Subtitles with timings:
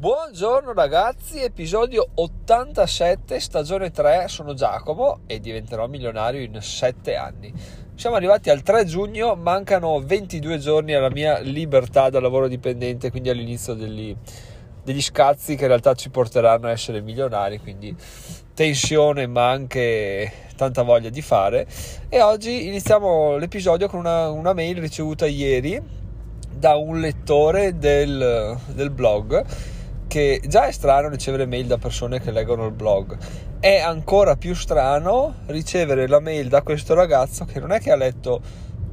[0.00, 7.52] Buongiorno ragazzi, episodio 87, stagione 3, sono Giacomo e diventerò milionario in 7 anni.
[7.96, 13.28] Siamo arrivati al 3 giugno, mancano 22 giorni alla mia libertà da lavoro dipendente, quindi
[13.28, 14.14] all'inizio degli,
[14.84, 17.92] degli scazzi che in realtà ci porteranno a essere milionari, quindi
[18.54, 21.66] tensione ma anche tanta voglia di fare.
[22.08, 25.82] E oggi iniziamo l'episodio con una, una mail ricevuta ieri
[26.54, 29.44] da un lettore del, del blog
[30.08, 33.16] che già è strano ricevere mail da persone che leggono il blog,
[33.60, 37.96] è ancora più strano ricevere la mail da questo ragazzo che non è che ha
[37.96, 38.40] letto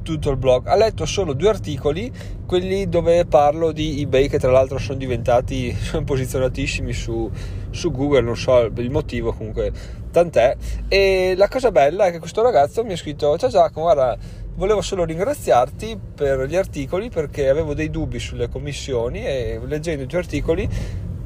[0.06, 2.12] tutto il blog, ha letto solo due articoli,
[2.46, 7.28] quelli dove parlo di eBay che tra l'altro sono diventati, sono posizionatissimi su,
[7.70, 9.72] su Google, non so il motivo comunque,
[10.12, 10.56] tant'è.
[10.86, 14.16] E la cosa bella è che questo ragazzo mi ha scritto, ciao Giacomo, guarda,
[14.54, 20.06] volevo solo ringraziarti per gli articoli perché avevo dei dubbi sulle commissioni e leggendo i
[20.06, 20.68] tuoi articoli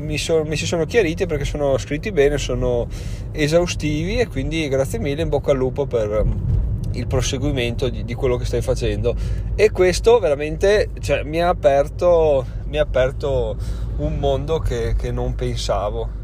[0.00, 2.88] mi, so, mi, si sono chiariti perché sono scritti bene, sono
[3.32, 8.14] esaustivi e quindi grazie mille, in bocca al lupo per um, il proseguimento di, di
[8.14, 9.14] quello che stai facendo.
[9.54, 13.56] E questo veramente cioè, mi, ha aperto, mi, ha aperto,
[13.98, 16.18] un mondo che, che non pensavo.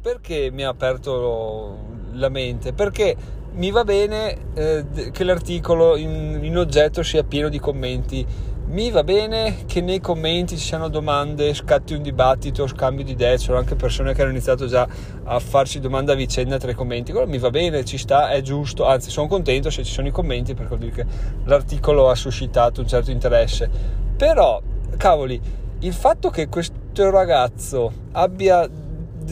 [0.00, 1.78] Perché mi ha aperto
[2.12, 2.72] la mente?
[2.72, 3.16] Perché
[3.54, 8.26] mi va bene eh, che l'articolo in, in oggetto sia pieno di commenti
[8.72, 13.36] mi va bene che nei commenti ci siano domande, scatti un dibattito, scambio di idee,
[13.36, 14.88] ci sono anche persone che hanno iniziato già
[15.24, 18.40] a farsi domande a vicenda tra i commenti, quello mi va bene, ci sta, è
[18.40, 21.06] giusto, anzi sono contento se ci sono i commenti perché vuol dire che
[21.44, 23.68] l'articolo ha suscitato un certo interesse.
[24.16, 24.62] Però,
[24.96, 25.38] cavoli,
[25.80, 28.66] il fatto che questo ragazzo abbia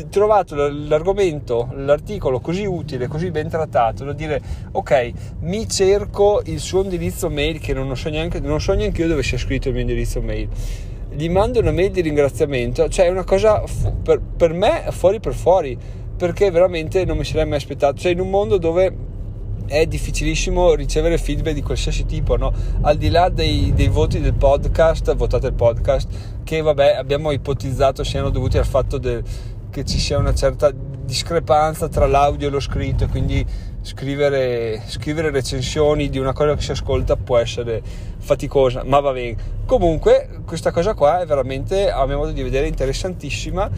[0.09, 4.41] trovato l'argomento, l'articolo così utile, così ben trattato da dire
[4.73, 9.09] ok, mi cerco il suo indirizzo mail che non so neanche, non so neanche io
[9.09, 10.49] dove sia scritto il mio indirizzo mail.
[11.13, 15.19] Gli mando una mail di ringraziamento, cioè è una cosa fu- per, per me fuori
[15.19, 15.77] per fuori,
[16.17, 17.99] perché veramente non mi sarei mai aspettato.
[17.99, 19.09] Cioè in un mondo dove
[19.71, 22.53] è difficilissimo ricevere feedback di qualsiasi tipo, no?
[22.81, 26.09] Al di là dei, dei, voti del podcast, votate il podcast,
[26.43, 29.23] che vabbè abbiamo ipotizzato siano dovuti al fatto del,
[29.71, 33.45] che ci sia una certa discrepanza tra l'audio e lo scritto, quindi
[33.83, 37.83] scrivere, scrivere recensioni di una cosa che si ascolta può essere
[38.19, 39.37] faticosa, ma va bene.
[39.65, 43.71] Comunque, questa cosa qua è veramente, a mio modo di vedere, interessantissima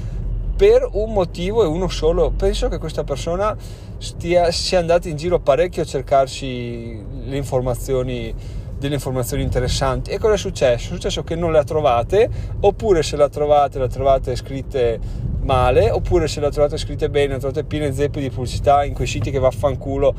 [0.56, 2.30] per un motivo e uno solo.
[2.30, 3.56] Penso che questa persona
[3.98, 8.34] stia, sia andata in giro parecchio a cercarsi le informazioni
[8.82, 10.10] delle informazioni interessanti.
[10.10, 10.90] E cosa è successo?
[10.90, 12.28] È successo che non le ha trovate,
[12.60, 14.98] oppure se le trovate, le trovate scritte
[15.42, 19.06] male, oppure se le trovate scritte bene, le trovate piene zeppe di pubblicità in quei
[19.06, 20.14] siti che vaffanculo,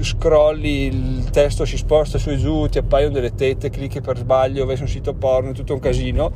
[0.00, 4.66] scrolli, il testo si sposta su e giù, ti appaiono delle tette, clicchi per sbaglio,
[4.66, 6.30] vai su un sito porno, è tutto un casino.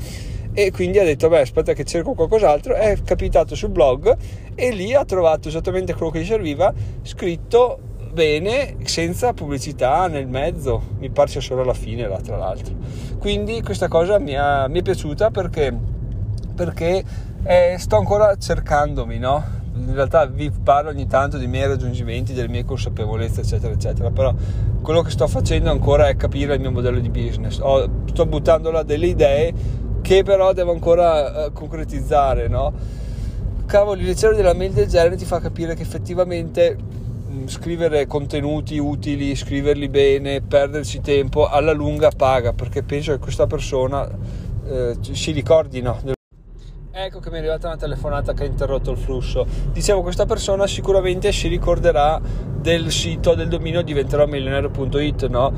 [0.55, 4.17] E quindi ha detto, beh, aspetta che cerco qualcos'altro, è capitato sul blog
[4.55, 10.83] e lì ha trovato esattamente quello che gli serviva, scritto bene senza pubblicità nel mezzo
[10.99, 12.75] mi pare sia solo alla fine là tra l'altro
[13.19, 15.75] quindi questa cosa mi, ha, mi è piaciuta perché,
[16.55, 17.03] perché
[17.43, 19.61] eh, sto ancora cercandomi no?
[19.75, 24.34] in realtà vi parlo ogni tanto dei miei raggiungimenti delle mie consapevolezze eccetera eccetera però
[24.83, 28.71] quello che sto facendo ancora è capire il mio modello di business Ho, sto buttando
[28.71, 29.55] là delle idee
[30.03, 32.73] che però devo ancora uh, concretizzare no?
[33.65, 36.77] cavoli ricevere della mail del genere ti fa capire che effettivamente
[37.47, 44.09] scrivere contenuti utili, scriverli bene, perderci tempo, alla lunga paga perché penso che questa persona
[44.66, 46.00] eh, si ricordi no?
[46.94, 49.47] Ecco che mi è arrivata una telefonata che ha interrotto il flusso.
[49.72, 52.20] Dicevo, questa persona sicuramente si ricorderà
[52.60, 55.53] del sito del dominio diventerò milionario.it, no?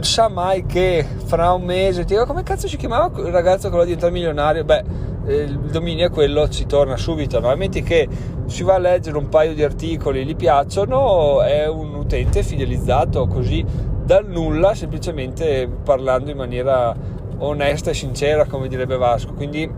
[0.00, 3.70] Sa mai che fra un mese ti dico come cazzo si chiamava il ragazzo che
[3.70, 4.64] voleva diventare milionario?
[4.64, 4.84] Beh,
[5.26, 7.40] eh, il dominio è quello, ci torna subito.
[7.40, 7.54] No?
[7.56, 8.08] Metti che
[8.46, 13.64] si va a leggere un paio di articoli, gli piacciono, è un utente fidelizzato così
[14.04, 16.94] dal nulla, semplicemente parlando in maniera
[17.38, 19.32] onesta e sincera, come direbbe Vasco.
[19.32, 19.70] Quindi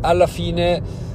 [0.00, 1.06] alla fine.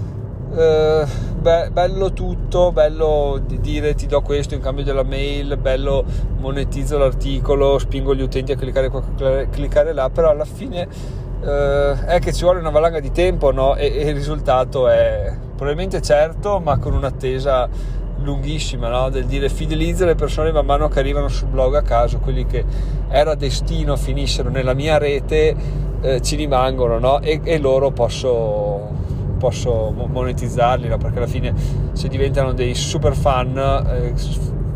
[0.56, 1.06] Eh,
[1.40, 6.06] be- bello tutto, bello di dire ti do questo in cambio della mail, bello
[6.38, 9.04] monetizzo l'articolo, spingo gli utenti a cliccare qua,
[9.50, 10.88] cliccare là, però alla fine
[11.44, 13.76] eh, è che ci vuole una valanga di tempo no?
[13.76, 17.68] e, e, il risultato è probabilmente certo ma con un'attesa
[18.22, 19.10] lunghissima no?
[19.10, 22.64] del dire fidelizzo le persone man mano che arrivano sul blog a caso quelli che
[23.10, 25.56] era destino finissero nella mia rete
[26.02, 27.20] eh, ci rimangono no?
[27.22, 28.90] e, e, loro posso,
[29.44, 31.54] posso monetizzarli perché alla fine
[31.92, 34.14] se diventano dei super fan eh,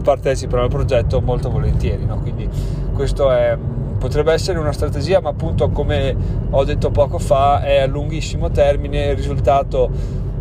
[0.03, 2.49] partecipano al progetto molto volentieri quindi
[2.93, 3.57] questo è
[3.97, 6.15] potrebbe essere una strategia, ma appunto come
[6.51, 9.89] ho detto poco fa è a lunghissimo termine, il risultato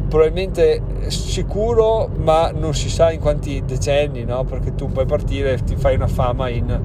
[0.09, 4.45] probabilmente sicuro, ma non si sa in quanti decenni, no?
[4.45, 6.81] perché tu puoi partire e ti fai una fama in,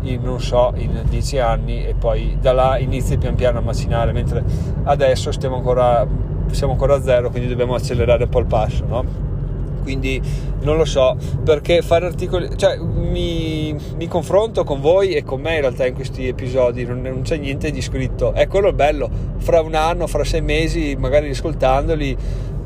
[0.00, 4.12] in, non so, in dieci anni e poi da là inizi pian piano a macinare,
[4.12, 4.42] mentre
[4.84, 6.06] adesso stiamo ancora,
[6.50, 8.84] siamo ancora a zero, quindi dobbiamo accelerare un po' il passo.
[8.86, 9.32] No?
[9.84, 10.20] quindi
[10.62, 11.14] non lo so
[11.44, 15.94] perché fare articoli cioè mi, mi, confronto con voi e con me in realtà in
[15.94, 20.06] questi episodi non, non, c'è niente di scritto è quello il bello fra un anno
[20.06, 22.16] fra sei mesi magari ascoltandoli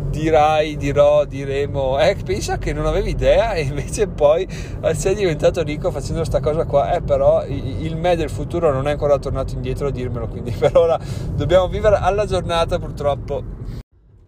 [0.09, 4.47] dirai, dirò, diremo, eh, pensa che non avevi idea e invece poi
[4.93, 8.93] sei diventato ricco facendo questa cosa qua, eh, però il me del futuro non è
[8.93, 10.51] ancora tornato indietro a dirmelo, quindi.
[10.59, 10.99] Per ora
[11.35, 13.43] dobbiamo vivere alla giornata purtroppo.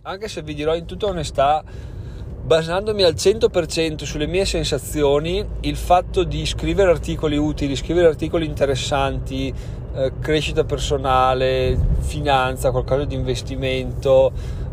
[0.02, 1.62] Anche se vi dirò in tutta onestà,
[2.42, 9.54] basandomi al 100% sulle mie sensazioni, il fatto di scrivere articoli utili, scrivere articoli interessanti,
[9.94, 14.32] eh, crescita personale, finanza, qualcosa di investimento,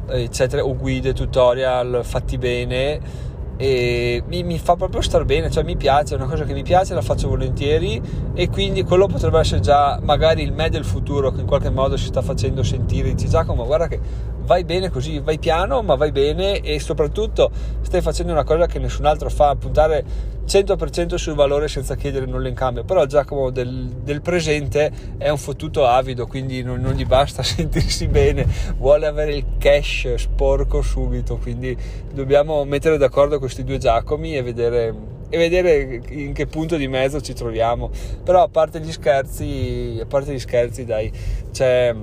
[0.09, 3.25] eccetera, o guide, tutorial fatti bene
[3.57, 6.61] e mi, mi, fa proprio star bene, cioè mi piace, è una cosa che mi
[6.61, 7.99] piace, la faccio volentieri
[8.35, 11.97] e quindi quello potrebbe essere già magari il me del futuro che in qualche modo
[11.97, 13.99] si sta facendo sentire, dice Giacomo guarda che
[14.41, 17.49] vai bene così, vai piano ma vai bene e soprattutto
[17.81, 20.05] stai facendo una cosa che nessun altro fa, puntare
[20.47, 25.37] 100% sul valore senza chiedere nulla in cambio, però Giacomo del, del presente è un
[25.37, 28.47] fottuto avido, quindi non, non, gli basta sentirsi bene,
[28.77, 31.75] vuole avere il cash sporco subito, quindi
[32.13, 37.19] dobbiamo mettere d'accordo questi due Giacomi e vedere e vedere in che punto di mezzo
[37.19, 37.91] ci troviamo.
[38.23, 41.11] Però a parte gli scherzi, a parte gli scherzi, dai,
[41.51, 41.93] c'è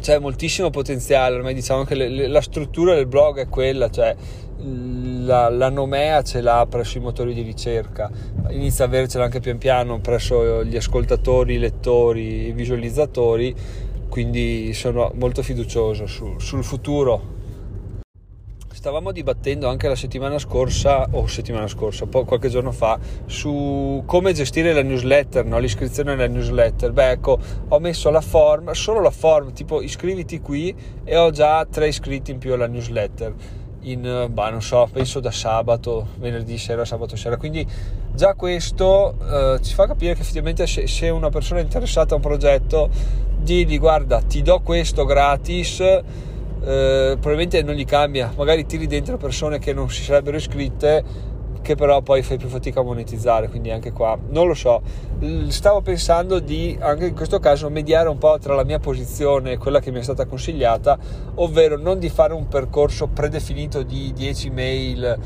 [0.00, 4.16] c'è moltissimo potenziale, ormai diciamo che le, le, la struttura del blog è quella, cioè
[5.24, 8.10] la, la, nomea ce l'ha presso i motori di ricerca,
[8.50, 13.54] inizia a avercela anche pian piano presso gli ascoltatori, i lettori, i visualizzatori,
[14.08, 17.40] quindi sono molto fiducioso su, sul futuro
[18.82, 24.32] stavamo dibattendo anche la settimana scorsa, o settimana scorsa, po- qualche giorno fa, su come
[24.32, 25.60] gestire la newsletter, no?
[25.60, 26.90] l'iscrizione alla newsletter.
[26.90, 31.64] Beh, ecco, ho messo la form, solo la form, tipo iscriviti qui e ho già
[31.64, 33.32] tre iscritti in più alla newsletter.
[33.82, 37.36] In, bah, non so, penso da sabato, venerdì sera, sabato sera.
[37.36, 37.66] Quindi
[38.14, 42.16] già questo eh, ci fa capire che effettivamente se, se una persona è interessata a
[42.16, 42.88] un progetto,
[43.38, 45.80] digli guarda, ti do questo gratis
[46.64, 51.30] eh, probabilmente non gli cambia, magari tiri dentro persone che non si sarebbero iscritte
[51.62, 54.82] che però poi fai più fatica a monetizzare, quindi anche qua non lo so.
[55.48, 59.58] Stavo pensando di anche in questo caso mediare un po' tra la mia posizione e
[59.58, 60.98] quella che mi è stata consigliata,
[61.36, 65.18] ovvero non di fare un percorso predefinito di 10 mail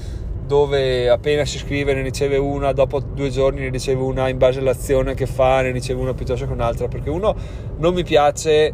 [0.47, 4.61] dove appena si iscrive ne riceve una, dopo due giorni ne riceve una in base
[4.61, 7.35] all'azione che fa, ne riceve una piuttosto che un'altra, perché uno
[7.79, 8.73] non mi piace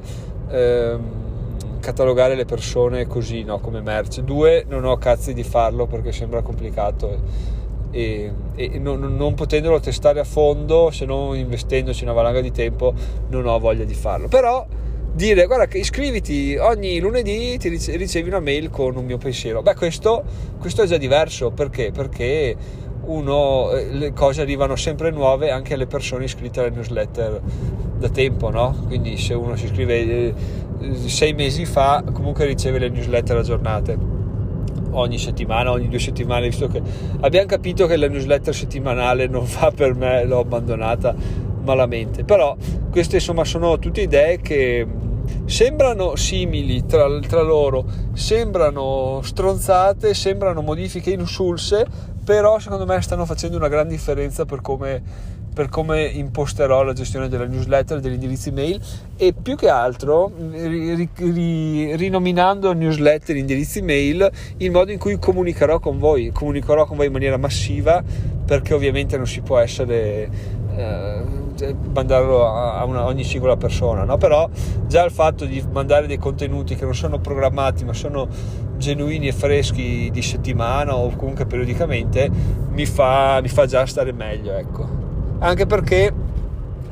[0.50, 1.21] ehm,
[1.82, 4.22] catalogare le persone così, no, come merce.
[4.22, 7.20] Due, non ho cazzi di farlo perché sembra complicato
[7.90, 12.52] e, e, e non, non, potendolo testare a fondo, se non investendoci una valanga di
[12.52, 12.94] tempo,
[13.28, 14.28] non ho voglia di farlo.
[14.28, 14.64] Però
[15.14, 19.60] dire guarda iscriviti ogni lunedì ti ricevi una mail con un mio pensiero.
[19.60, 20.22] Beh, questo,
[20.58, 21.90] questo è già diverso perché?
[21.90, 22.56] Perché
[23.04, 27.40] uno, eh, le cose arrivano sempre nuove anche alle persone iscritte alle newsletter
[27.98, 28.84] da tempo, no?
[28.86, 30.34] Quindi se uno si iscrive eh,
[31.06, 33.98] sei mesi fa comunque riceve le newsletter aggiornate
[34.92, 36.80] ogni settimana, ogni due settimane, visto che
[37.20, 41.14] abbiamo capito che la newsletter settimanale non fa per me, l'ho abbandonata
[41.64, 42.24] malamente.
[42.24, 42.56] Però
[42.90, 44.86] queste insomma sono tutte idee che
[45.46, 51.86] sembrano simili tra, tra loro, sembrano stronzate, sembrano modifiche insulse,
[52.24, 55.02] però secondo me stanno facendo una gran differenza per come
[55.52, 58.80] per come imposterò la gestione della newsletter, degli indirizzi mail
[59.16, 65.78] e più che altro ri, ri, rinominando newsletter, indirizzi mail, il modo in cui comunicherò
[65.78, 68.02] con voi, comunicherò con voi in maniera massiva
[68.44, 70.28] perché ovviamente non si può essere
[70.74, 74.16] eh, mandarlo a, una, ogni singola persona, no?
[74.16, 74.48] però
[74.86, 78.26] già il fatto di mandare dei contenuti che non sono programmati ma sono
[78.78, 82.28] genuini e freschi di settimana o comunque periodicamente
[82.70, 85.01] mi fa, mi fa già stare meglio ecco
[85.42, 86.12] anche perché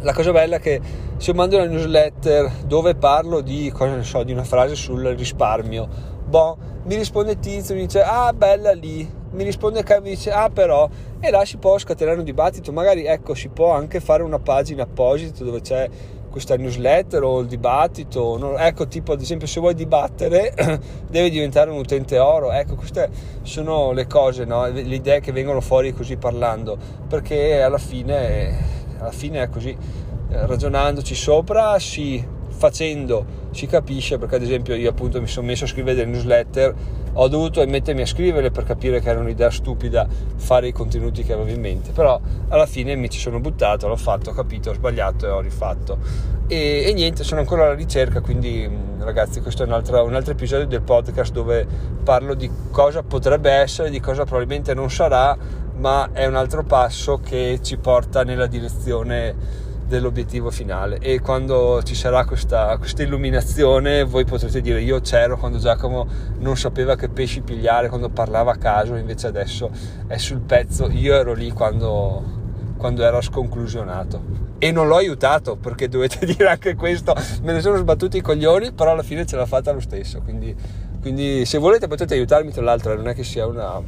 [0.00, 0.80] la cosa bella è che
[1.16, 5.04] se io mando una newsletter dove parlo di, cosa ne so, di una frase sul
[5.04, 5.88] risparmio,
[6.26, 10.50] boh, mi risponde Tizio, mi dice ah bella lì, mi risponde Kai, mi dice ah
[10.50, 10.88] però,
[11.20, 14.82] e là si può scatenare un dibattito, magari ecco si può anche fare una pagina
[14.82, 15.88] apposita dove c'è
[16.30, 18.56] questa newsletter o il dibattito, no?
[18.56, 20.54] ecco tipo ad esempio se vuoi dibattere
[21.10, 23.10] devi diventare un utente oro, ecco queste
[23.42, 24.66] sono le cose, no?
[24.66, 28.56] le idee che vengono fuori così parlando, perché alla fine,
[28.98, 34.90] alla fine è così, eh, ragionandoci sopra si facendo si capisce perché ad esempio io
[34.90, 36.74] appunto mi sono messo a scrivere delle newsletter
[37.12, 41.32] ho dovuto mettermi a scriverle per capire che era un'idea stupida fare i contenuti che
[41.32, 44.74] avevo in mente però alla fine mi ci sono buttato l'ho fatto ho capito ho
[44.74, 45.98] sbagliato e ho rifatto.
[46.46, 50.32] E, e niente sono ancora alla ricerca quindi ragazzi questo è un altro, un altro
[50.32, 51.66] episodio del podcast dove
[52.02, 55.36] parlo di cosa potrebbe essere di cosa probabilmente non sarà
[55.76, 60.98] ma è un altro passo che ci porta nella direzione dell'obiettivo finale.
[61.00, 66.06] E quando ci sarà questa, questa, illuminazione voi potrete dire io c'ero quando Giacomo
[66.38, 69.70] non sapeva che pesci pigliare quando parlava a caso invece adesso
[70.06, 70.88] è sul pezzo.
[70.90, 72.22] Io ero lì quando,
[72.76, 74.38] quando era sconclusionato.
[74.58, 77.14] E non l'ho aiutato perché dovete dire anche questo.
[77.42, 80.20] Me ne sono sbattuti i coglioni però alla fine ce l'ha fatta lo stesso.
[80.22, 80.54] Quindi,
[81.00, 83.82] quindi se volete potete aiutarmi tra l'altro non è che sia una,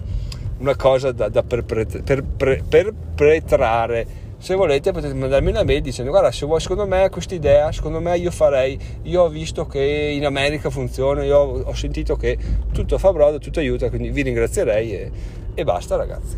[0.58, 6.10] una cosa da, da perpetrare per, per, perpetrare se volete potete mandarmi una mail dicendo
[6.10, 9.78] guarda se vuoi secondo me questa idea secondo me io farei io ho visto che
[9.80, 12.36] in America funziona io ho, sentito che
[12.72, 15.10] tutto fa brodo tutto aiuta quindi vi ringrazierei e,
[15.54, 16.36] e basta ragazzi.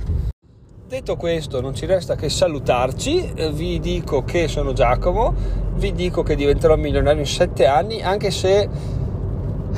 [0.87, 3.33] Detto questo non ci resta che salutarci.
[3.53, 5.35] Vi dico che sono Giacomo
[5.77, 8.69] vi dico che diventerò milionario in sette anni anche se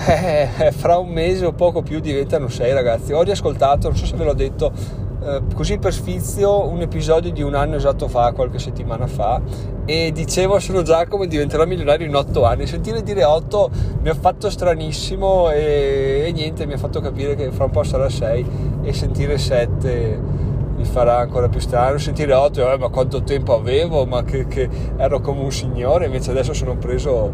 [0.05, 3.13] eh, fra un mese o poco più diventano sei ragazzi.
[3.13, 7.43] Ho riascoltato non so se ve l'ho detto eh, così per sfizio un episodio di
[7.43, 9.41] un anno esatto fa, qualche settimana fa,
[9.85, 12.67] e dicevo sono Giacomo e diventerò milionario in otto anni.
[12.67, 13.69] Sentire dire otto
[14.01, 17.83] mi ha fatto stranissimo e, e, niente, mi ha fatto capire che fra un po'
[17.83, 18.47] sarà sei
[18.83, 20.21] e sentire sette
[20.77, 21.99] mi farà ancora più strano.
[21.99, 26.31] Sentire otto, eh, ma quanto tempo avevo, ma che, che ero come un signore, invece
[26.31, 27.33] adesso sono preso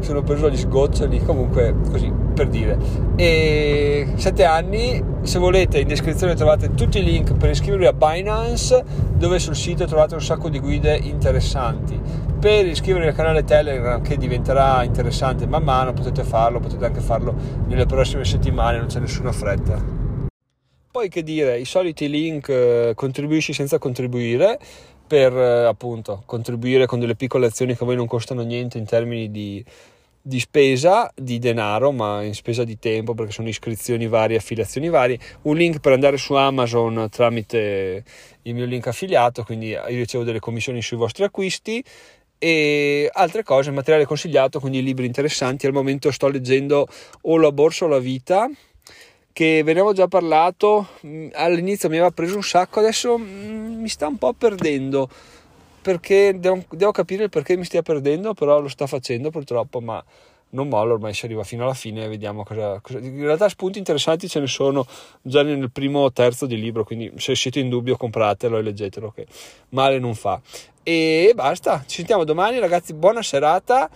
[0.00, 2.78] sono preso gli sgoccioli comunque così per dire.
[3.16, 8.84] E 7 anni se volete in descrizione trovate tutti i link per iscrivervi a Binance
[9.14, 12.00] dove sul sito trovate un sacco di guide interessanti.
[12.38, 17.34] Per iscrivervi al canale Telegram che diventerà interessante man mano potete farlo potete anche farlo
[17.66, 19.96] nelle prossime settimane non c'è nessuna fretta.
[20.90, 24.58] Poi che dire i soliti link eh, contribuisci senza contribuire
[25.08, 28.84] per eh, appunto contribuire con delle piccole azioni che a voi non costano niente in
[28.84, 29.64] termini di,
[30.20, 35.18] di spesa di denaro, ma in spesa di tempo perché sono iscrizioni varie, affiliazioni varie.
[35.42, 38.04] Un link per andare su Amazon tramite
[38.42, 41.82] il mio link affiliato, quindi io ricevo delle commissioni sui vostri acquisti
[42.38, 45.66] e altre cose, materiale consigliato, quindi libri interessanti.
[45.66, 46.86] Al momento sto leggendo
[47.22, 48.48] O la borsa o la vita
[49.38, 53.80] che ve ne avevo già parlato, mm, all'inizio mi aveva preso un sacco, adesso mm,
[53.80, 55.08] mi sta un po' perdendo
[55.80, 60.04] perché devo, devo, capire il perché mi stia perdendo, però lo sta facendo purtroppo, ma
[60.50, 63.78] non mollo, ormai si arriva fino alla fine e vediamo cosa, cosa, In realtà spunti
[63.78, 64.84] interessanti ce ne sono
[65.22, 69.24] già nel primo terzo di libro, quindi se siete in dubbio compratelo e leggetelo che
[69.68, 70.40] male non fa.
[70.82, 73.88] E basta, ci sentiamo domani ragazzi, buona serata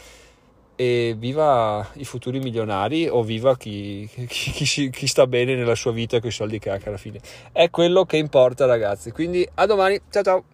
[0.76, 5.92] e viva i futuri milionari o viva chi, chi, chi, chi, sta bene nella sua
[5.92, 7.20] vita con i soldi che ha alla fine.
[7.52, 9.10] È quello che importa ragazzi.
[9.10, 10.44] Quindi a domani, ciao ciao.